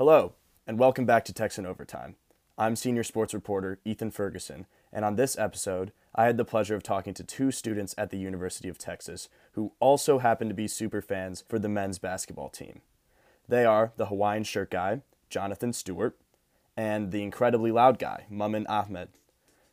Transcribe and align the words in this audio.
Hello, 0.00 0.32
and 0.66 0.78
welcome 0.78 1.04
back 1.04 1.26
to 1.26 1.32
Texan 1.34 1.66
Overtime. 1.66 2.16
I'm 2.56 2.74
senior 2.74 3.04
sports 3.04 3.34
reporter 3.34 3.80
Ethan 3.84 4.12
Ferguson, 4.12 4.64
and 4.90 5.04
on 5.04 5.16
this 5.16 5.36
episode, 5.36 5.92
I 6.14 6.24
had 6.24 6.38
the 6.38 6.44
pleasure 6.46 6.74
of 6.74 6.82
talking 6.82 7.12
to 7.12 7.22
two 7.22 7.50
students 7.50 7.94
at 7.98 8.08
the 8.08 8.16
University 8.16 8.70
of 8.70 8.78
Texas 8.78 9.28
who 9.52 9.72
also 9.78 10.18
happen 10.18 10.48
to 10.48 10.54
be 10.54 10.68
super 10.68 11.02
fans 11.02 11.44
for 11.46 11.58
the 11.58 11.68
men's 11.68 11.98
basketball 11.98 12.48
team. 12.48 12.80
They 13.46 13.66
are 13.66 13.92
the 13.98 14.06
Hawaiian 14.06 14.44
shirt 14.44 14.70
guy, 14.70 15.02
Jonathan 15.28 15.74
Stewart, 15.74 16.16
and 16.78 17.12
the 17.12 17.22
incredibly 17.22 17.70
loud 17.70 17.98
guy, 17.98 18.24
Mumin 18.32 18.64
Ahmed. 18.70 19.10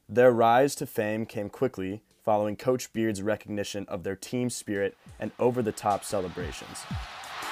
Their 0.09 0.34
rise 0.34 0.75
to 0.75 0.86
fame 0.86 1.25
came 1.25 1.48
quickly 1.48 2.02
following 2.25 2.57
Coach 2.57 2.91
Beard's 2.91 3.21
recognition 3.21 3.86
of 3.88 4.04
their 4.04 4.18
team 4.18 4.50
spirit 4.50 4.98
and 5.21 5.32
over 5.39 5.62
the 5.62 5.71
top 5.71 6.04
celebrations. 6.04 6.80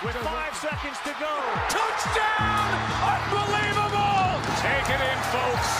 With 0.04 0.16
five 0.16 0.54
seconds 0.58 0.98
to 1.06 1.16
go. 1.22 1.42
Touchdown! 1.70 2.76
Unbelievable! 3.16 4.42
Take 4.60 4.90
it 4.90 5.00
in, 5.00 5.18
folks. 5.32 5.72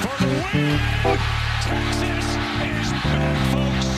For 0.00 0.14
the 0.24 0.30
win! 0.54 0.78
Texas 1.60 2.28
is 2.62 2.92
back, 3.02 3.36
folks. 3.50 3.88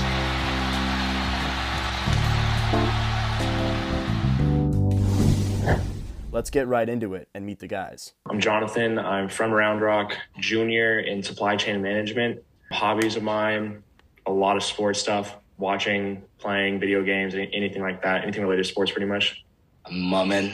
Let's 6.33 6.49
get 6.49 6.67
right 6.67 6.89
into 6.89 7.13
it 7.13 7.29
and 7.35 7.45
meet 7.45 7.59
the 7.59 7.69
guys. 7.69 8.15
I'm 8.31 8.41
Jonathan. 8.41 8.99
I'm 8.99 9.29
from 9.29 9.53
Round 9.53 9.83
Rock, 9.83 10.17
junior 10.39 11.01
in 11.01 11.23
supply 11.23 11.57
chain 11.57 11.83
management. 11.83 12.43
Hobbies 12.73 13.17
of 13.17 13.23
mine, 13.23 13.83
a 14.25 14.33
lot 14.33 14.57
of 14.57 14.63
sports 14.63 15.01
stuff, 15.01 15.37
watching, 15.59 16.23
playing 16.39 16.81
video 16.81 17.03
games, 17.03 17.35
anything 17.35 17.83
like 17.83 18.03
that, 18.03 18.23
anything 18.23 18.43
related 18.43 18.65
to 18.65 18.69
sports 18.69 18.91
pretty 18.91 19.07
much. 19.07 19.45
I'm 19.87 19.95
Mumin, 19.95 20.53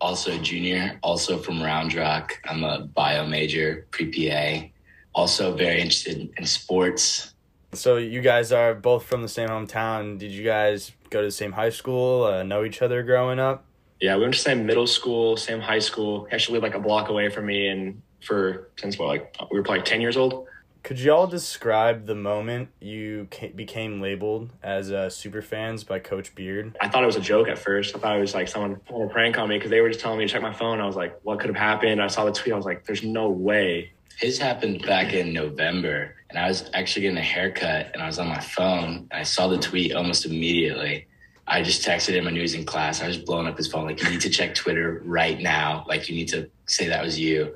also 0.00 0.32
a 0.32 0.38
junior, 0.38 0.98
also 1.02 1.38
from 1.38 1.62
Round 1.62 1.94
Rock. 1.94 2.40
I'm 2.46 2.64
a 2.64 2.80
bio 2.80 3.26
major, 3.26 3.86
pre 3.90 4.10
PA, 4.10 4.66
also 5.14 5.54
very 5.54 5.80
interested 5.80 6.30
in 6.36 6.46
sports. 6.46 7.34
So 7.72 7.98
you 7.98 8.20
guys 8.20 8.52
are 8.52 8.74
both 8.74 9.04
from 9.04 9.22
the 9.22 9.28
same 9.28 9.48
hometown. 9.48 10.18
Did 10.18 10.32
you 10.32 10.44
guys 10.44 10.92
go 11.10 11.20
to 11.20 11.26
the 11.28 11.32
same 11.32 11.52
high 11.52 11.70
school, 11.70 12.24
uh, 12.24 12.42
know 12.42 12.64
each 12.64 12.82
other 12.82 13.02
growing 13.02 13.38
up? 13.38 13.64
Yeah, 14.00 14.16
we 14.16 14.22
went 14.22 14.34
to 14.34 14.40
the 14.40 14.44
same 14.44 14.66
middle 14.66 14.86
school, 14.86 15.36
same 15.36 15.60
high 15.60 15.78
school. 15.78 16.24
He 16.24 16.32
actually 16.32 16.54
lived 16.54 16.64
like 16.64 16.74
a 16.74 16.80
block 16.80 17.10
away 17.10 17.28
from 17.28 17.46
me, 17.46 17.68
and 17.68 18.00
for 18.22 18.70
since 18.76 18.98
what, 18.98 19.08
like 19.08 19.36
we 19.50 19.58
were 19.58 19.62
probably 19.62 19.82
ten 19.82 20.00
years 20.00 20.16
old. 20.16 20.46
Could 20.82 20.98
y'all 20.98 21.26
describe 21.26 22.06
the 22.06 22.14
moment 22.14 22.70
you 22.80 23.28
ca- 23.30 23.52
became 23.52 24.00
labeled 24.00 24.50
as 24.62 24.90
uh, 24.90 25.10
super 25.10 25.42
fans 25.42 25.84
by 25.84 25.98
Coach 25.98 26.34
Beard? 26.34 26.76
I 26.80 26.88
thought 26.88 27.02
it 27.02 27.06
was 27.06 27.16
a 27.16 27.20
joke 27.20 27.48
at 27.48 27.58
first. 27.58 27.94
I 27.94 27.98
thought 27.98 28.16
it 28.16 28.20
was 28.20 28.34
like 28.34 28.48
someone 28.48 28.76
pulling 28.76 29.08
a 29.08 29.12
prank 29.12 29.38
on 29.38 29.48
me 29.48 29.56
because 29.56 29.70
they 29.70 29.82
were 29.82 29.88
just 29.88 30.00
telling 30.00 30.18
me 30.18 30.26
to 30.26 30.32
check 30.32 30.42
my 30.42 30.54
phone. 30.54 30.80
I 30.80 30.86
was 30.86 30.96
like, 30.96 31.20
what 31.22 31.38
could 31.38 31.48
have 31.48 31.56
happened? 31.56 32.02
I 32.02 32.06
saw 32.06 32.24
the 32.24 32.32
tweet. 32.32 32.54
I 32.54 32.56
was 32.56 32.64
like, 32.64 32.86
there's 32.86 33.02
no 33.02 33.28
way. 33.28 33.92
His 34.18 34.38
happened 34.38 34.82
back 34.86 35.12
in 35.12 35.32
November, 35.32 36.14
and 36.28 36.38
I 36.38 36.48
was 36.48 36.68
actually 36.74 37.02
getting 37.02 37.18
a 37.18 37.22
haircut, 37.22 37.90
and 37.92 38.02
I 38.02 38.06
was 38.06 38.18
on 38.18 38.28
my 38.28 38.40
phone, 38.40 39.08
and 39.10 39.12
I 39.12 39.22
saw 39.22 39.48
the 39.48 39.58
tweet 39.58 39.94
almost 39.94 40.24
immediately. 40.26 41.06
I 41.46 41.62
just 41.62 41.86
texted 41.86 42.14
him. 42.14 42.26
I 42.26 42.30
knew 42.30 42.36
he 42.36 42.42
was 42.42 42.54
in 42.54 42.64
class. 42.64 43.02
I 43.02 43.06
was 43.06 43.18
blowing 43.18 43.46
up 43.46 43.56
his 43.56 43.66
phone 43.66 43.84
like, 43.84 44.02
you 44.02 44.08
need 44.08 44.20
to 44.22 44.30
check 44.30 44.54
Twitter 44.54 45.02
right 45.04 45.38
now. 45.40 45.84
Like, 45.88 46.08
you 46.08 46.14
need 46.14 46.28
to 46.28 46.50
say 46.66 46.88
that 46.88 47.02
was 47.02 47.18
you. 47.18 47.54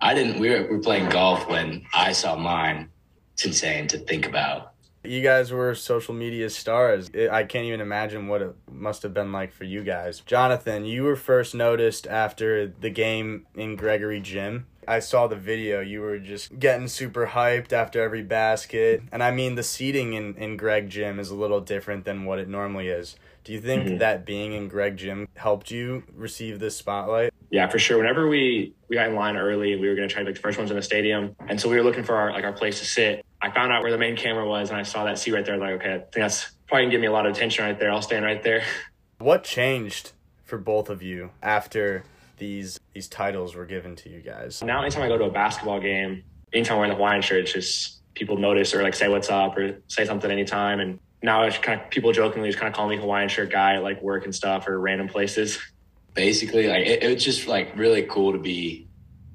I 0.00 0.14
didn't. 0.14 0.38
We 0.38 0.50
were, 0.50 0.62
we 0.62 0.76
were 0.76 0.82
playing 0.82 1.08
golf 1.08 1.48
when 1.48 1.86
I 1.94 2.12
saw 2.12 2.36
mine. 2.36 2.90
It's 3.34 3.44
insane 3.44 3.88
to 3.88 3.98
think 3.98 4.26
about. 4.26 4.72
You 5.04 5.22
guys 5.22 5.52
were 5.52 5.74
social 5.74 6.14
media 6.14 6.50
stars. 6.50 7.10
I 7.30 7.44
can't 7.44 7.64
even 7.66 7.80
imagine 7.80 8.26
what 8.26 8.42
it 8.42 8.54
must 8.70 9.02
have 9.04 9.14
been 9.14 9.30
like 9.30 9.52
for 9.52 9.64
you 9.64 9.84
guys. 9.84 10.20
Jonathan, 10.20 10.84
you 10.84 11.04
were 11.04 11.16
first 11.16 11.54
noticed 11.54 12.06
after 12.08 12.66
the 12.66 12.90
game 12.90 13.46
in 13.54 13.76
Gregory 13.76 14.20
Gym. 14.20 14.66
I 14.88 15.00
saw 15.00 15.26
the 15.26 15.36
video. 15.36 15.80
You 15.80 16.00
were 16.00 16.18
just 16.18 16.58
getting 16.58 16.88
super 16.88 17.28
hyped 17.28 17.72
after 17.72 18.02
every 18.02 18.22
basket. 18.22 19.02
And 19.12 19.22
I 19.22 19.30
mean, 19.30 19.54
the 19.54 19.62
seating 19.62 20.14
in, 20.14 20.34
in 20.36 20.56
Greg 20.56 20.88
Gym 20.90 21.18
is 21.18 21.30
a 21.30 21.34
little 21.34 21.60
different 21.60 22.04
than 22.04 22.24
what 22.24 22.38
it 22.38 22.48
normally 22.48 22.88
is. 22.88 23.16
Do 23.44 23.52
you 23.52 23.60
think 23.60 23.84
mm-hmm. 23.84 23.98
that 23.98 24.26
being 24.26 24.52
in 24.52 24.68
Greg 24.68 24.96
Gym 24.96 25.28
helped 25.36 25.70
you 25.70 26.04
receive 26.14 26.58
this 26.58 26.76
spotlight? 26.76 27.32
Yeah, 27.50 27.68
for 27.68 27.78
sure. 27.78 27.98
Whenever 27.98 28.28
we 28.28 28.74
we 28.88 28.96
got 28.96 29.08
in 29.08 29.14
line 29.14 29.36
early, 29.36 29.76
we 29.76 29.88
were 29.88 29.94
going 29.94 30.08
to 30.08 30.12
try 30.12 30.22
to 30.22 30.26
be 30.26 30.32
the 30.34 30.40
first 30.40 30.58
ones 30.58 30.70
in 30.70 30.76
the 30.76 30.82
stadium, 30.82 31.36
and 31.48 31.60
so 31.60 31.68
we 31.68 31.76
were 31.76 31.82
looking 31.82 32.04
for 32.04 32.16
our 32.16 32.32
like 32.32 32.44
our 32.44 32.52
place 32.52 32.78
to 32.80 32.84
sit. 32.84 33.24
I 33.40 33.50
found 33.50 33.72
out 33.72 33.82
where 33.82 33.92
the 33.92 33.98
main 33.98 34.16
camera 34.16 34.48
was, 34.48 34.70
and 34.70 34.78
I 34.78 34.82
saw 34.82 35.04
that 35.04 35.18
seat 35.18 35.32
right 35.32 35.44
there. 35.44 35.56
Like, 35.56 35.74
okay, 35.74 35.94
I 35.94 35.98
think 35.98 36.12
that's 36.12 36.50
probably 36.66 36.84
gonna 36.84 36.90
give 36.92 37.00
me 37.00 37.06
a 37.06 37.12
lot 37.12 37.26
of 37.26 37.34
attention 37.34 37.64
right 37.64 37.78
there. 37.78 37.90
I'll 37.90 38.02
stand 38.02 38.24
right 38.24 38.42
there. 38.42 38.62
What 39.18 39.44
changed 39.44 40.12
for 40.44 40.58
both 40.58 40.90
of 40.90 41.02
you 41.02 41.30
after 41.42 42.04
these 42.36 42.78
these 42.92 43.08
titles 43.08 43.54
were 43.54 43.64
given 43.64 43.96
to 43.96 44.10
you 44.10 44.20
guys? 44.20 44.62
Now, 44.62 44.82
anytime 44.82 45.04
I 45.04 45.08
go 45.08 45.16
to 45.16 45.24
a 45.24 45.30
basketball 45.30 45.80
game, 45.80 46.22
anytime 46.52 46.74
I'm 46.74 46.78
wearing 46.80 46.90
the 46.90 46.96
Hawaiian 46.96 47.22
shirt, 47.22 47.40
it's 47.44 47.52
just 47.52 48.02
people 48.14 48.36
notice 48.36 48.74
or 48.74 48.82
like 48.82 48.94
say 48.94 49.08
what's 49.08 49.30
up 49.30 49.56
or 49.56 49.80
say 49.88 50.04
something 50.04 50.30
anytime. 50.30 50.80
And 50.80 50.98
now 51.22 51.44
it's 51.44 51.58
kind 51.58 51.80
of 51.80 51.90
people 51.90 52.12
jokingly 52.12 52.48
just 52.48 52.58
kind 52.58 52.68
of 52.68 52.76
call 52.76 52.88
me 52.88 52.96
Hawaiian 52.96 53.28
shirt 53.28 53.50
guy 53.50 53.76
at 53.76 53.82
like 53.82 54.02
work 54.02 54.24
and 54.24 54.34
stuff 54.34 54.66
or 54.68 54.80
random 54.80 55.08
places. 55.08 55.58
Basically, 56.16 56.66
like 56.66 56.86
it, 56.86 57.02
it 57.04 57.14
was 57.14 57.24
just 57.24 57.46
like 57.46 57.76
really 57.76 58.02
cool 58.02 58.32
to 58.32 58.38
be 58.38 58.88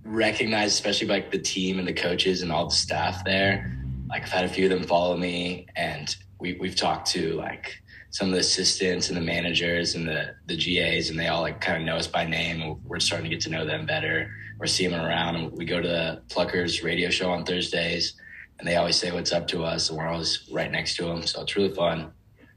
recognized, 0.03 0.73
especially 0.73 1.07
by 1.07 1.13
like 1.15 1.31
the 1.31 1.39
team 1.39 1.79
and 1.79 1.87
the 1.87 1.93
coaches 1.93 2.41
and 2.41 2.51
all 2.51 2.65
the 2.65 2.75
staff 2.75 3.23
there. 3.23 3.77
Like 4.09 4.23
I've 4.23 4.29
had 4.29 4.45
a 4.45 4.49
few 4.49 4.65
of 4.65 4.71
them 4.71 4.83
follow 4.83 5.15
me, 5.15 5.67
and 5.75 6.13
we 6.39 6.57
we've 6.59 6.75
talked 6.75 7.07
to 7.11 7.33
like 7.33 7.81
some 8.09 8.27
of 8.27 8.33
the 8.33 8.39
assistants 8.39 9.07
and 9.07 9.15
the 9.15 9.21
managers 9.21 9.95
and 9.95 10.07
the 10.07 10.35
the 10.47 10.57
GAs, 10.57 11.09
and 11.09 11.19
they 11.19 11.27
all 11.27 11.41
like 11.41 11.61
kind 11.61 11.77
of 11.77 11.83
know 11.83 11.95
us 11.95 12.07
by 12.07 12.25
name. 12.25 12.81
We're 12.83 12.99
starting 12.99 13.29
to 13.29 13.35
get 13.35 13.41
to 13.45 13.49
know 13.49 13.65
them 13.65 13.85
better. 13.85 14.33
We're 14.59 14.67
seeing 14.67 14.91
them 14.91 15.05
around, 15.05 15.35
and 15.35 15.51
we 15.53 15.65
go 15.65 15.81
to 15.81 15.87
the 15.87 16.21
Pluckers 16.27 16.83
radio 16.83 17.09
show 17.09 17.31
on 17.31 17.45
Thursdays, 17.45 18.13
and 18.59 18.67
they 18.67 18.75
always 18.75 18.95
say 18.95 19.11
what's 19.11 19.31
up 19.31 19.47
to 19.49 19.63
us, 19.63 19.89
and 19.89 19.97
we're 19.97 20.07
always 20.07 20.49
right 20.51 20.71
next 20.71 20.97
to 20.97 21.05
them. 21.05 21.25
So 21.25 21.41
it's 21.43 21.55
really 21.55 21.73
fun. 21.73 22.11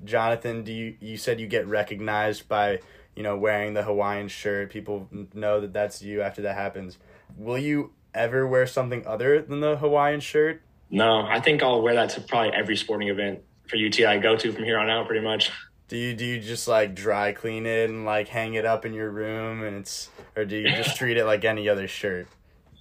Jonathan, 0.05 0.65
do 0.65 0.73
you 0.73 0.97
you 1.01 1.17
said 1.17 1.41
you 1.41 1.47
get 1.47 1.67
recognized 1.67 2.49
by 2.49 2.81
you 3.17 3.23
know 3.23 3.37
wearing 3.37 3.75
the 3.75 3.83
Hawaiian 3.83 4.29
shirt? 4.29 4.71
People 4.71 5.09
know 5.33 5.61
that 5.61 5.73
that's 5.73 6.03
you 6.03 6.23
after 6.23 6.43
that 6.43 6.57
happens. 6.57 6.99
Will 7.37 7.59
you 7.59 7.93
ever 8.15 8.47
wear 8.47 8.67
something 8.67 9.07
other 9.07 9.43
than 9.43 9.61
the 9.61 9.77
Hawaiian 9.77 10.21
shirt? 10.21 10.63
No, 10.91 11.23
I 11.23 11.41
think 11.41 11.63
I'll 11.63 11.83
wear 11.83 11.95
that 11.95 12.11
to 12.11 12.21
probably 12.21 12.53
every 12.53 12.77
sporting 12.77 13.09
event 13.09 13.41
for 13.69 13.77
UT 13.77 13.99
I 14.01 14.19
go 14.19 14.37
to 14.37 14.53
from 14.53 14.65
here 14.65 14.79
on 14.79 14.91
out, 14.91 15.07
pretty 15.07 15.25
much. 15.25 15.51
Do 15.89 15.97
you 15.97 16.15
do 16.15 16.25
you 16.25 16.41
just 16.41 16.67
like 16.67 16.95
dry 16.95 17.33
clean 17.33 17.67
it 17.67 17.91
and 17.91 18.05
like 18.05 18.29
hang 18.29 18.55
it 18.55 18.65
up 18.65 18.85
in 18.85 18.95
your 18.95 19.11
room 19.11 19.63
and 19.63 19.77
it's 19.77 20.09
or 20.37 20.45
do 20.45 20.57
you 20.57 20.69
just 20.69 20.97
treat 20.99 21.17
it 21.17 21.25
like 21.25 21.45
any 21.45 21.69
other 21.69 21.89
shirt? 21.89 22.27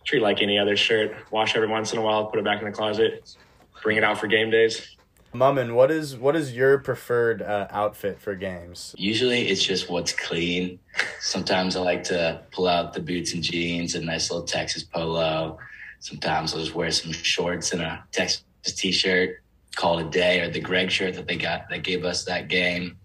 Treat 0.05 0.21
like 0.21 0.41
any 0.41 0.57
other 0.59 0.75
shirt. 0.75 1.15
Wash 1.31 1.55
every 1.55 1.67
once 1.67 1.93
in 1.93 1.99
a 1.99 2.01
while, 2.01 2.25
put 2.27 2.39
it 2.39 2.45
back 2.45 2.59
in 2.59 2.65
the 2.65 2.71
closet, 2.71 3.35
bring 3.81 3.97
it 3.97 4.03
out 4.03 4.19
for 4.19 4.27
game 4.27 4.49
days. 4.49 4.95
Mumin, 5.33 5.73
what 5.73 5.89
is 5.89 6.15
what 6.15 6.35
is 6.35 6.55
your 6.55 6.77
preferred 6.77 7.41
uh, 7.41 7.67
outfit 7.71 8.21
for 8.21 8.35
games? 8.35 8.93
Usually, 8.97 9.47
it's 9.47 9.63
just 9.63 9.89
what's 9.89 10.13
clean. 10.13 10.79
Sometimes 11.19 11.75
I 11.75 11.81
like 11.81 12.03
to 12.05 12.41
pull 12.51 12.67
out 12.67 12.93
the 12.93 12.99
boots 12.99 13.33
and 13.33 13.41
jeans, 13.41 13.95
a 13.95 14.01
nice 14.01 14.29
little 14.29 14.45
Texas 14.45 14.83
polo. 14.83 15.57
Sometimes 15.99 16.53
I'll 16.53 16.59
just 16.59 16.75
wear 16.75 16.91
some 16.91 17.11
shorts 17.11 17.73
and 17.73 17.81
a 17.81 18.03
Texas 18.11 18.43
t-shirt 18.65 19.43
call 19.75 19.99
it 19.99 20.07
a 20.07 20.09
day 20.09 20.39
or 20.39 20.49
the 20.49 20.59
Greg 20.59 20.91
shirt 20.91 21.15
that 21.15 21.27
they 21.27 21.35
got 21.35 21.69
that 21.69 21.83
gave 21.83 22.05
us 22.05 22.25
that 22.25 22.47
game. 22.47 22.97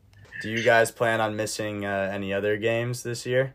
Do 0.43 0.50
you 0.50 0.62
guys 0.62 0.91
plan 0.91 1.21
on 1.21 1.34
missing 1.34 1.84
uh, 1.84 2.11
any 2.12 2.33
other 2.33 2.56
games 2.56 3.03
this 3.03 3.27
year? 3.27 3.55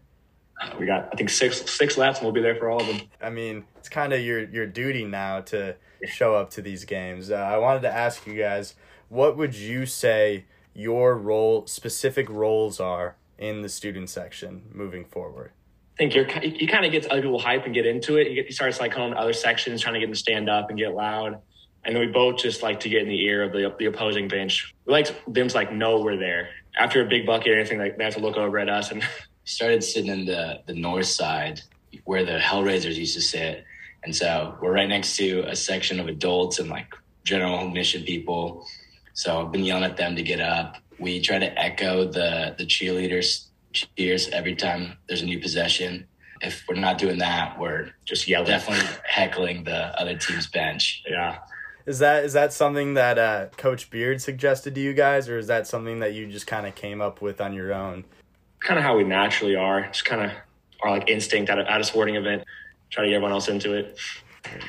Uh, 0.64 0.76
we 0.80 0.86
got 0.86 1.10
I 1.12 1.16
think 1.16 1.30
six 1.30 1.70
six 1.70 1.98
left 1.98 2.20
and 2.20 2.26
we'll 2.26 2.34
be 2.34 2.42
there 2.42 2.56
for 2.56 2.70
all 2.70 2.82
of 2.82 2.88
them. 2.88 3.02
I 3.22 3.30
mean, 3.30 3.66
it's 3.78 3.90
kind 3.90 4.14
of 4.14 4.22
your 4.22 4.48
your 4.50 4.66
duty 4.66 5.06
now 5.06 5.42
to 5.42 5.76
show 6.06 6.36
up 6.36 6.52
to 6.52 6.62
these 6.62 6.86
games. 6.86 7.32
Uh, 7.32 7.36
I 7.36 7.58
wanted 7.58 7.82
to 7.84 7.94
ask 7.94 8.26
you 8.26 8.36
guys, 8.36 8.76
what 9.10 9.38
would 9.38 9.56
you 9.56 9.86
say 9.86 10.46
your 10.74 11.16
role 11.16 11.68
specific 11.68 12.30
roles 12.30 12.80
are 12.80 13.16
in 13.38 13.62
the 13.62 13.70
student 13.70 14.10
section 14.10 14.64
moving 14.72 15.06
forward? 15.06 15.52
I 15.96 15.98
think 15.98 16.16
you're 16.16 16.28
you 16.44 16.68
kind 16.68 16.86
of 16.86 16.92
get 16.92 17.06
other 17.08 17.22
people 17.22 17.40
hype 17.40 17.66
and 17.66 17.74
get 17.74 17.86
into 17.86 18.18
it. 18.18 18.30
You 18.30 18.36
get 18.36 18.46
you 18.46 18.54
start 18.54 18.80
like 18.80 18.96
going 18.96 19.12
to 19.12 19.18
other 19.18 19.34
sections, 19.34 19.82
trying 19.82 19.94
to 19.94 20.00
get 20.00 20.08
them 20.08 20.14
to 20.14 20.20
stand 20.20 20.50
up 20.50 20.70
and 20.70 20.78
get 20.78 20.94
loud 20.94 21.40
and 21.86 21.96
then 21.96 22.06
we 22.06 22.12
both 22.12 22.38
just 22.38 22.64
like 22.64 22.80
to 22.82 22.90
get 22.90 23.02
in 23.02 23.10
the 23.10 23.22
ear 23.26 23.44
of 23.44 23.52
the, 23.52 23.74
the 23.78 23.86
opposing 23.86 24.28
bench. 24.28 24.74
We 24.86 24.94
like 24.94 25.08
them 25.28 25.48
to 25.48 25.56
like 25.56 25.72
know 25.74 26.00
we're 26.00 26.18
there. 26.18 26.50
After 26.78 27.02
a 27.02 27.08
big 27.08 27.26
bucket 27.26 27.50
or 27.50 27.60
anything, 27.60 27.78
like 27.78 27.98
they 27.98 28.04
have 28.06 28.16
to 28.16 28.22
look 28.22 28.38
over 28.38 28.58
at 28.58 28.70
us. 28.70 28.92
And 28.92 29.04
started 29.46 29.84
sitting 29.84 30.12
in 30.12 30.26
the 30.26 30.62
the 30.66 30.74
north 30.74 31.08
side 31.08 31.62
where 32.06 32.26
the 32.26 32.40
Hellraisers 32.40 32.96
used 32.96 33.16
to 33.16 33.22
sit, 33.22 33.66
and 34.04 34.16
so 34.16 34.58
we're 34.62 34.74
right 34.74 34.90
next 34.90 35.16
to 35.18 35.42
a 35.48 35.56
section 35.56 36.00
of 36.00 36.08
adults 36.08 36.60
and 36.60 36.70
like 36.70 36.94
general 37.24 37.68
admission 37.68 38.04
people. 38.04 38.66
So 39.14 39.42
I've 39.42 39.52
been 39.52 39.64
yelling 39.64 39.84
at 39.84 39.98
them 39.98 40.16
to 40.16 40.24
get 40.24 40.40
up. 40.40 40.78
We 41.00 41.22
try 41.22 41.40
to 41.40 41.60
echo 41.60 42.06
the 42.06 42.56
the 42.58 42.66
cheerleaders 42.66 43.48
cheers 43.74 44.30
every 44.30 44.56
time 44.56 44.98
there's 45.08 45.22
a 45.22 45.26
new 45.26 45.40
possession. 45.40 46.08
If 46.42 46.66
we're 46.68 46.76
not 46.76 46.98
doing 46.98 47.20
that, 47.20 47.58
we're 47.60 47.92
just 48.06 48.28
yelling. 48.28 48.48
Definitely 48.48 48.86
heckling 49.06 49.64
the 49.64 50.00
other 50.00 50.16
team's 50.18 50.48
bench. 50.48 51.04
Yeah. 51.08 51.40
Is 51.86 52.00
that 52.00 52.24
is 52.24 52.34
that 52.34 52.54
something 52.54 52.94
that 52.94 53.18
uh, 53.18 53.48
Coach 53.58 53.90
Beard 53.90 54.22
suggested 54.22 54.76
to 54.76 54.82
you 54.82 54.94
guys, 54.94 55.28
or 55.28 55.38
is 55.38 55.48
that 55.48 55.68
something 55.68 56.00
that 56.00 56.14
you 56.14 56.28
just 56.28 56.48
kind 56.48 56.66
of 56.66 56.76
came 56.76 57.02
up 57.02 57.22
with 57.22 57.42
on 57.42 57.54
your 57.54 57.74
own? 57.74 58.06
Kind 58.64 58.80
of 58.80 58.84
how 58.84 58.98
we 58.98 59.04
naturally 59.04 59.56
are. 59.56 59.88
Just 59.88 60.06
kind 60.06 60.24
of 60.24 60.32
our 60.82 60.92
like 60.92 61.10
instinct 61.10 61.50
at 61.50 61.60
a, 61.60 61.70
at 61.70 61.82
a 61.82 61.84
sporting 61.84 62.16
event. 62.16 62.44
Try 62.90 63.04
to 63.04 63.10
get 63.10 63.16
everyone 63.16 63.32
else 63.32 63.48
into 63.48 63.74
it. 63.74 63.98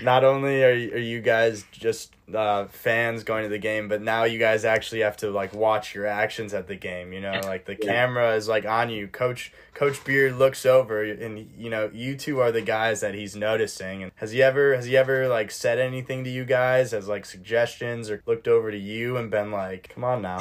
Not 0.02 0.24
only 0.24 0.62
are 0.62 0.70
are 0.70 0.98
you 0.98 1.20
guys 1.20 1.64
just 1.72 2.14
uh, 2.32 2.66
fans 2.66 3.24
going 3.24 3.42
to 3.42 3.48
the 3.48 3.58
game, 3.58 3.88
but 3.88 4.00
now 4.00 4.24
you 4.24 4.38
guys 4.38 4.64
actually 4.64 5.00
have 5.00 5.16
to 5.18 5.30
like 5.30 5.52
watch 5.52 5.94
your 5.94 6.06
actions 6.06 6.54
at 6.54 6.68
the 6.68 6.76
game. 6.76 7.12
You 7.12 7.20
know, 7.20 7.40
like 7.44 7.66
the 7.66 7.74
camera 7.74 8.34
is 8.36 8.48
like 8.48 8.64
on 8.64 8.88
you. 8.88 9.08
Coach 9.08 9.52
Coach 9.74 10.02
Beard 10.04 10.36
looks 10.36 10.64
over, 10.64 11.02
and 11.02 11.50
you 11.58 11.70
know 11.70 11.90
you 11.92 12.16
two 12.16 12.40
are 12.40 12.52
the 12.52 12.62
guys 12.62 13.00
that 13.00 13.14
he's 13.14 13.34
noticing. 13.34 14.02
And 14.02 14.12
has 14.16 14.30
he 14.30 14.42
ever 14.42 14.74
has 14.74 14.86
he 14.86 14.96
ever 14.96 15.28
like 15.28 15.50
said 15.50 15.78
anything 15.78 16.24
to 16.24 16.30
you 16.30 16.44
guys 16.44 16.94
as 16.94 17.08
like 17.08 17.26
suggestions 17.26 18.08
or 18.08 18.22
looked 18.26 18.48
over 18.48 18.70
to 18.70 18.78
you 18.78 19.16
and 19.16 19.30
been 19.30 19.50
like, 19.50 19.90
"Come 19.92 20.04
on 20.04 20.22
now." 20.22 20.40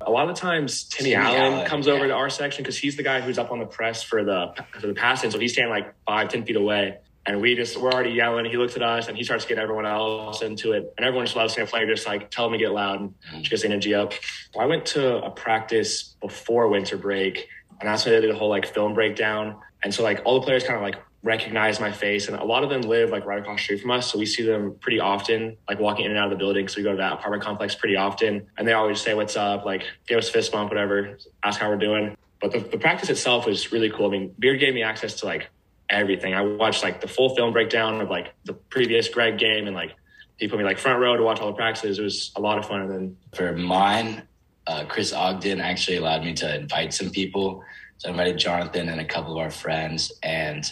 A 0.00 0.10
lot 0.10 0.30
of 0.30 0.36
times, 0.36 0.84
Timmy, 0.84 1.10
Timmy 1.10 1.24
Allen, 1.24 1.52
Allen, 1.52 1.66
comes 1.66 1.88
over 1.88 2.06
to 2.06 2.14
our 2.14 2.30
section 2.30 2.62
because 2.62 2.78
he's 2.78 2.96
the 2.96 3.02
guy 3.02 3.20
who's 3.20 3.38
up 3.38 3.50
on 3.50 3.58
the 3.58 3.66
press 3.66 4.02
for 4.02 4.24
the 4.24 4.54
for 4.78 4.86
the 4.86 4.94
passing. 4.94 5.30
So 5.30 5.38
he's 5.38 5.52
standing 5.52 5.72
like 5.72 5.92
five, 6.06 6.28
ten 6.28 6.44
feet 6.44 6.56
away, 6.56 6.98
and 7.26 7.40
we 7.40 7.56
just 7.56 7.76
we're 7.76 7.92
already 7.92 8.10
yelling. 8.10 8.44
He 8.46 8.56
looks 8.56 8.76
at 8.76 8.82
us 8.82 9.08
and 9.08 9.16
he 9.16 9.24
starts 9.24 9.44
getting 9.44 9.62
everyone 9.62 9.86
else 9.86 10.40
into 10.42 10.72
it, 10.72 10.94
and 10.96 11.04
everyone 11.04 11.26
just 11.26 11.36
loves 11.36 11.58
a 11.58 11.66
player 11.66 11.86
just 11.86 12.06
like 12.06 12.30
tell 12.30 12.46
him 12.46 12.52
to 12.52 12.58
get 12.58 12.70
loud 12.70 13.00
and 13.00 13.10
mm-hmm. 13.10 13.38
just 13.38 13.50
gets 13.50 13.62
the 13.62 13.68
energy 13.68 13.94
up. 13.94 14.12
Well, 14.54 14.64
I 14.64 14.68
went 14.68 14.86
to 14.86 15.22
a 15.22 15.30
practice 15.30 16.14
before 16.20 16.68
winter 16.68 16.96
break, 16.96 17.48
and 17.80 17.88
that's 17.88 18.04
when 18.04 18.14
they 18.14 18.20
did 18.20 18.32
the 18.32 18.38
whole 18.38 18.50
like 18.50 18.72
film 18.72 18.94
breakdown, 18.94 19.56
and 19.82 19.92
so 19.92 20.04
like 20.04 20.22
all 20.24 20.38
the 20.38 20.46
players 20.46 20.62
kind 20.62 20.76
of 20.76 20.82
like 20.82 20.96
recognize 21.22 21.80
my 21.80 21.90
face 21.90 22.28
and 22.28 22.36
a 22.36 22.44
lot 22.44 22.62
of 22.62 22.70
them 22.70 22.82
live 22.82 23.10
like 23.10 23.26
right 23.26 23.40
across 23.40 23.58
the 23.58 23.64
street 23.64 23.80
from 23.80 23.90
us 23.90 24.12
so 24.12 24.18
we 24.18 24.24
see 24.24 24.44
them 24.44 24.76
pretty 24.80 25.00
often 25.00 25.56
like 25.68 25.80
walking 25.80 26.04
in 26.04 26.12
and 26.12 26.18
out 26.18 26.26
of 26.26 26.30
the 26.30 26.36
building 26.36 26.68
so 26.68 26.76
we 26.76 26.84
go 26.84 26.92
to 26.92 26.96
that 26.96 27.14
apartment 27.14 27.42
complex 27.42 27.74
pretty 27.74 27.96
often 27.96 28.46
and 28.56 28.68
they 28.68 28.72
always 28.72 29.00
say 29.00 29.14
what's 29.14 29.36
up? 29.36 29.64
Like 29.64 29.82
give 30.06 30.16
us 30.16 30.28
fist 30.28 30.52
bump 30.52 30.70
whatever 30.70 31.18
ask 31.42 31.60
how 31.60 31.68
we're 31.68 31.76
doing. 31.76 32.16
But 32.40 32.52
the, 32.52 32.60
the 32.60 32.78
practice 32.78 33.10
itself 33.10 33.46
was 33.46 33.72
really 33.72 33.90
cool. 33.90 34.06
I 34.06 34.10
mean 34.10 34.34
beard 34.38 34.60
gave 34.60 34.74
me 34.74 34.82
access 34.82 35.14
to 35.16 35.26
like 35.26 35.50
everything. 35.90 36.34
I 36.34 36.42
watched 36.42 36.84
like 36.84 37.00
the 37.00 37.08
full 37.08 37.34
film 37.34 37.52
breakdown 37.52 38.00
of 38.00 38.10
like 38.10 38.32
the 38.44 38.52
previous 38.52 39.08
greg 39.08 39.38
game 39.38 39.66
and 39.66 39.74
like 39.74 39.96
he 40.36 40.46
put 40.46 40.58
me 40.58 40.64
like 40.64 40.78
front 40.78 41.00
row 41.00 41.16
to 41.16 41.22
watch 41.22 41.40
all 41.40 41.48
the 41.48 41.56
practices. 41.56 41.98
It 41.98 42.02
was 42.02 42.30
a 42.36 42.40
lot 42.40 42.58
of 42.58 42.66
fun 42.66 42.82
and 42.82 42.90
then 42.90 43.16
For 43.34 43.56
mine, 43.56 44.22
uh, 44.68 44.84
Chris 44.84 45.12
Ogden 45.12 45.60
actually 45.60 45.96
allowed 45.96 46.22
me 46.22 46.32
to 46.34 46.60
invite 46.60 46.94
some 46.94 47.10
people. 47.10 47.64
So 47.96 48.08
I 48.08 48.12
invited 48.12 48.38
Jonathan 48.38 48.88
and 48.88 49.00
a 49.00 49.04
couple 49.04 49.32
of 49.32 49.38
our 49.38 49.50
friends, 49.50 50.12
and 50.22 50.64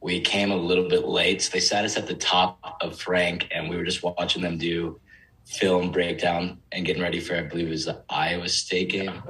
we 0.00 0.20
came 0.20 0.50
a 0.50 0.56
little 0.56 0.88
bit 0.88 1.06
late. 1.06 1.42
So 1.42 1.50
they 1.52 1.60
sat 1.60 1.84
us 1.84 1.96
at 1.96 2.06
the 2.06 2.14
top 2.14 2.76
of 2.80 3.00
Frank, 3.00 3.48
and 3.50 3.68
we 3.68 3.76
were 3.76 3.84
just 3.84 4.02
watching 4.02 4.42
them 4.42 4.58
do 4.58 5.00
film 5.44 5.90
breakdown 5.90 6.58
and 6.72 6.84
getting 6.84 7.02
ready 7.02 7.20
for, 7.20 7.36
I 7.36 7.42
believe 7.42 7.68
it 7.68 7.70
was 7.70 7.86
the 7.86 8.02
Iowa 8.08 8.48
State 8.48 8.90
game. 8.90 9.22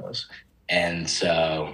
And 0.67 1.09
so 1.09 1.73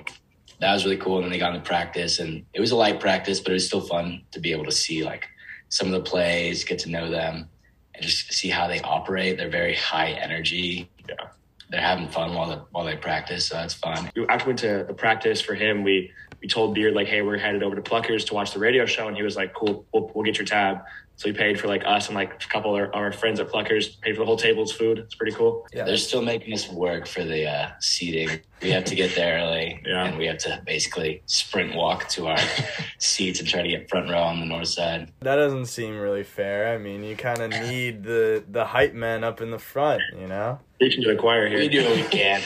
that 0.60 0.74
was 0.74 0.86
really 0.86 0.98
cool. 0.98 1.18
And 1.18 1.26
then 1.26 1.32
they 1.32 1.40
got 1.40 1.54
into 1.54 1.66
practice, 1.66 2.20
and 2.20 2.46
it 2.54 2.62
was 2.62 2.72
a 2.72 2.76
light 2.76 3.00
practice, 3.00 3.40
but 3.40 3.52
it 3.52 3.56
was 3.56 3.68
still 3.68 3.82
fun 3.82 4.22
to 4.32 4.40
be 4.40 4.52
able 4.52 4.66
to 4.66 4.72
see 4.72 5.04
like 5.04 5.28
some 5.70 5.88
of 5.88 5.94
the 5.94 6.10
plays, 6.10 6.64
get 6.64 6.80
to 6.80 6.90
know 6.90 7.10
them, 7.10 7.50
and 7.96 8.04
just 8.04 8.32
see 8.32 8.50
how 8.50 8.68
they 8.68 8.80
operate. 8.82 9.38
They're 9.38 9.50
very 9.50 9.76
high 9.76 10.12
energy. 10.12 10.90
Yeah. 11.10 11.16
They're 11.70 11.82
having 11.82 12.08
fun 12.08 12.34
while 12.34 12.50
they, 12.50 12.62
while 12.72 12.86
they 12.86 12.96
practice, 12.96 13.48
so 13.48 13.56
that's 13.56 13.74
fun. 13.74 14.10
after 14.30 14.46
we 14.46 14.50
went 14.50 14.60
to 14.60 14.86
the 14.88 14.94
practice 14.94 15.42
for 15.42 15.56
him, 15.56 15.84
we 15.84 16.12
we 16.42 16.48
told 16.48 16.76
Beard 16.76 16.94
like, 16.94 17.08
hey, 17.08 17.24
we're 17.24 17.38
headed 17.38 17.64
over 17.64 17.76
to 17.76 17.82
Pluckers 17.82 18.26
to 18.28 18.34
watch 18.36 18.54
the 18.54 18.60
radio 18.60 18.86
show, 18.86 19.08
and 19.08 19.18
he 19.18 19.24
was 19.24 19.36
like, 19.36 19.54
cool, 19.54 19.86
we'll, 19.92 20.12
we'll 20.14 20.24
get 20.24 20.38
your 20.38 20.46
tab. 20.46 20.82
So 21.18 21.30
he 21.30 21.34
paid 21.34 21.60
for 21.60 21.68
like 21.68 21.84
us 21.86 22.08
and 22.08 22.16
like 22.16 22.44
a 22.44 22.48
couple 22.48 22.76
of 22.76 22.82
our, 22.82 22.94
our 22.94 23.12
friends 23.12 23.40
at 23.40 23.48
Pluckers, 23.48 24.00
paid 24.02 24.16
for 24.16 24.20
the 24.20 24.26
whole 24.26 24.36
table's 24.38 24.72
food. 24.74 25.00
It's 25.00 25.16
pretty 25.16 25.32
cool. 25.34 25.66
Yeah. 25.74 25.86
They're 25.86 25.96
still 25.98 26.22
making 26.22 26.54
us 26.54 26.70
work 26.70 27.08
for 27.08 27.24
the 27.24 27.48
uh, 27.50 27.70
seating. 27.80 28.42
We 28.62 28.72
have 28.72 28.84
to 28.86 28.96
get 28.96 29.16
there 29.16 29.38
early, 29.40 29.82
Yeah. 29.86 30.06
and 30.06 30.18
we 30.18 30.26
have 30.28 30.40
to 30.40 30.62
basically 30.66 31.22
sprint 31.26 31.74
walk 31.76 32.10
to 32.10 32.28
our 32.28 32.38
seats 33.00 33.40
and 33.40 33.48
try 33.48 33.62
to 33.62 33.68
get 33.70 33.90
front 33.90 34.10
row 34.10 34.22
on 34.24 34.40
the 34.42 34.46
north 34.46 34.68
side. 34.68 35.12
That 35.22 35.38
doesn't 35.38 35.68
seem 35.68 35.98
really 35.98 36.24
fair. 36.24 36.74
I 36.74 36.78
mean, 36.78 37.04
you 37.04 37.16
kind 37.16 37.40
of 37.42 37.50
need 37.52 38.04
the 38.04 38.44
the 38.50 38.66
hype 38.66 38.94
man 38.94 39.24
up 39.24 39.40
in 39.42 39.52
the 39.52 39.60
front, 39.60 40.02
you 40.20 40.28
know. 40.28 40.60
Preaching 40.80 41.04
to 41.04 41.10
the 41.14 41.16
choir 41.16 41.48
here. 41.48 41.60
We 41.60 41.70
do 41.70 41.84
what 41.84 41.96
we 41.96 42.04
can. 42.04 42.42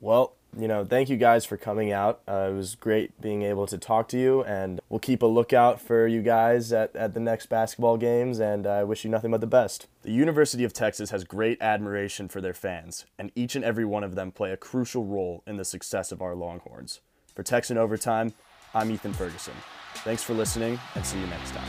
Well, 0.00 0.35
you 0.58 0.66
know, 0.68 0.84
thank 0.84 1.08
you 1.08 1.16
guys 1.16 1.44
for 1.44 1.56
coming 1.56 1.92
out. 1.92 2.20
Uh, 2.26 2.48
it 2.50 2.54
was 2.54 2.74
great 2.74 3.20
being 3.20 3.42
able 3.42 3.66
to 3.66 3.76
talk 3.76 4.08
to 4.08 4.18
you, 4.18 4.42
and 4.44 4.80
we'll 4.88 5.00
keep 5.00 5.22
a 5.22 5.26
lookout 5.26 5.80
for 5.80 6.06
you 6.06 6.22
guys 6.22 6.72
at, 6.72 6.96
at 6.96 7.14
the 7.14 7.20
next 7.20 7.46
basketball 7.46 7.96
games, 7.96 8.38
and 8.38 8.66
I 8.66 8.82
wish 8.84 9.04
you 9.04 9.10
nothing 9.10 9.30
but 9.30 9.40
the 9.40 9.46
best. 9.46 9.86
The 10.02 10.12
University 10.12 10.64
of 10.64 10.72
Texas 10.72 11.10
has 11.10 11.24
great 11.24 11.60
admiration 11.60 12.28
for 12.28 12.40
their 12.40 12.54
fans, 12.54 13.04
and 13.18 13.30
each 13.34 13.54
and 13.54 13.64
every 13.64 13.84
one 13.84 14.04
of 14.04 14.14
them 14.14 14.32
play 14.32 14.50
a 14.52 14.56
crucial 14.56 15.04
role 15.04 15.42
in 15.46 15.56
the 15.56 15.64
success 15.64 16.10
of 16.12 16.22
our 16.22 16.34
Longhorns. 16.34 17.00
For 17.34 17.42
Texan 17.42 17.76
Overtime, 17.76 18.32
I'm 18.74 18.90
Ethan 18.90 19.12
Ferguson. 19.12 19.54
Thanks 19.96 20.22
for 20.22 20.32
listening, 20.34 20.78
and 20.94 21.04
see 21.04 21.18
you 21.18 21.26
next 21.26 21.52
time. 21.54 21.64